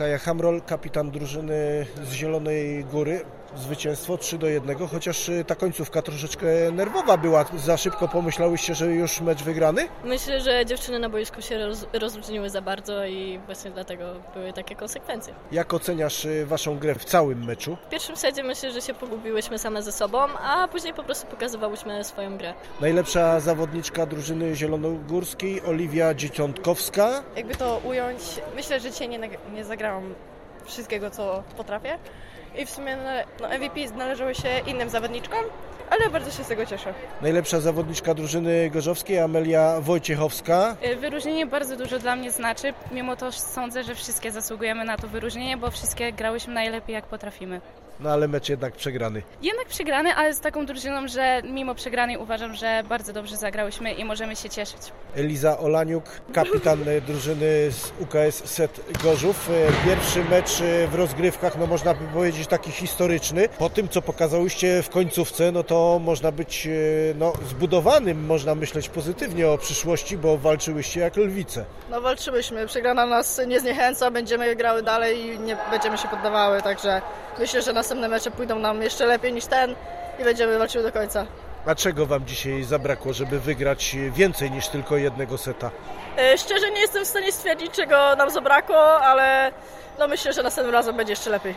[0.00, 3.20] Kaja Hamrol, kapitan drużyny z Zielonej Góry.
[3.56, 7.44] Zwycięstwo 3 do 1, chociaż y, ta końcówka troszeczkę nerwowa była.
[7.56, 9.88] Za szybko pomyślałyście, że już mecz wygrany?
[10.04, 14.76] Myślę, że dziewczyny na boisku się roz, rozluźniły za bardzo i właśnie dlatego były takie
[14.76, 15.34] konsekwencje.
[15.52, 17.76] Jak oceniasz y, waszą grę w całym meczu?
[17.86, 22.04] W pierwszym secie myślę, że się pogubiłyśmy same ze sobą, a później po prostu pokazywałyśmy
[22.04, 22.54] swoją grę.
[22.80, 27.22] Najlepsza zawodniczka drużyny zielonogórskiej Oliwia Dzieciątkowska.
[27.36, 28.20] Jakby to ująć,
[28.56, 29.18] myślę, że dzisiaj nie,
[29.54, 30.14] nie zagrałam
[30.70, 31.98] wszystkiego, co potrafię.
[32.58, 32.96] I w sumie
[33.40, 35.44] no, MVP należało się innym zawodniczkom,
[35.90, 36.94] ale bardzo się z tego cieszę.
[37.22, 40.76] Najlepsza zawodniczka drużyny gorzowskiej Amelia Wojciechowska.
[40.86, 45.08] Y, Wyróżnienie bardzo dużo dla mnie znaczy, mimo to sądzę, że wszystkie zasługujemy na to
[45.08, 47.60] wyróżnienie, bo wszystkie grałyśmy najlepiej jak potrafimy.
[48.00, 49.22] No ale mecz jednak przegrany.
[49.42, 54.04] Jednak przegrany, ale z taką drużyną, że mimo przegranej uważam, że bardzo dobrze zagrałyśmy i
[54.04, 54.78] możemy się cieszyć.
[55.16, 59.50] Eliza Olaniuk, kapitan e, drużyny z UKS Set Gorzów.
[59.84, 63.48] E, Pierwszy mecz e, w rozgrywkach, no można by powiedzieć taki historyczny.
[63.48, 66.70] Po tym, co pokazałyście w końcówce, no to można być e,
[67.14, 71.64] no, zbudowanym, można myśleć pozytywnie o przyszłości, bo walczyłyście jak lwice.
[71.90, 77.02] No walczyłyśmy, przegrana nas nie zniechęca, będziemy grały dalej i nie będziemy się poddawały, także
[77.38, 79.74] myślę, że następne mecze pójdą nam jeszcze lepiej niż ten
[80.20, 81.26] i będziemy walczyły do końca.
[81.66, 85.70] A czego Wam dzisiaj zabrakło, żeby wygrać więcej niż tylko jednego seta?
[86.18, 89.52] E, Szczerze nie jestem w stanie stwierdzić, czego nam zabrakło, ale
[89.98, 91.54] no myślę, że następnym razem będzie jeszcze lepiej.